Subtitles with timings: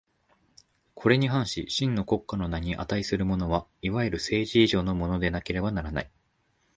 [0.95, 6.11] これに反し真の国家の名に価するものは、いわゆる政治以上のものでなければならない。